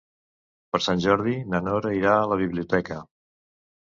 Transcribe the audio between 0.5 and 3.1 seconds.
Per Sant Jordi na Nora irà a la biblioteca.